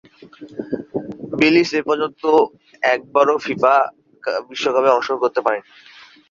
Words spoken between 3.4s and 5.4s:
FIFA বিশ্বকাপে অংশগ্রহণ করতে